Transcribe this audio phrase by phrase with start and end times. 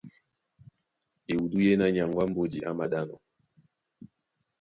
[1.31, 3.19] Ewudú yéná nyaŋgó á mbódi á māɗánɔ́,